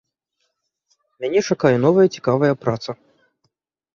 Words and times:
Мяне 1.25 1.39
чакае 1.51 1.73
новая 1.85 2.05
цікавая 2.15 2.51
праца. 2.63 2.91